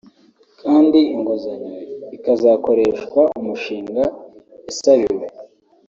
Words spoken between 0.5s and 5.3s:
kandi inguzanyo ikazakoreshwa umushinga yasabiwe